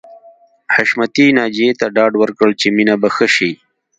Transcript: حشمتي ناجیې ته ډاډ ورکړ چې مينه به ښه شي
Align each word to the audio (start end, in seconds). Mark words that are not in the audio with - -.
حشمتي 0.73 1.25
ناجیې 1.37 1.69
ته 1.79 1.85
ډاډ 1.95 2.13
ورکړ 2.21 2.49
چې 2.59 2.67
مينه 2.75 2.95
به 3.01 3.09
ښه 3.15 3.27
شي 3.35 3.51